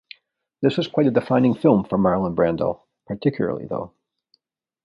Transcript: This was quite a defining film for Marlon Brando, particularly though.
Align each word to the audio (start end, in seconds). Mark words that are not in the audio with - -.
This 0.63 0.77
was 0.77 0.87
quite 0.87 1.05
a 1.05 1.11
defining 1.11 1.53
film 1.53 1.83
for 1.83 1.95
Marlon 1.95 2.33
Brando, 2.33 2.81
particularly 3.05 3.67
though. 3.67 3.93